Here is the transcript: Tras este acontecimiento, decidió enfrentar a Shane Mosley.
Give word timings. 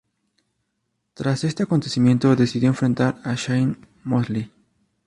Tras 1.13 1.43
este 1.43 1.61
acontecimiento, 1.61 2.35
decidió 2.35 2.69
enfrentar 2.69 3.21
a 3.23 3.35
Shane 3.35 3.75
Mosley. 4.03 4.51